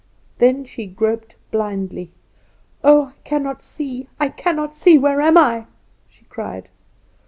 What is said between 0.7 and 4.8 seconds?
groped blindly. "Oh, I cannot see! I cannot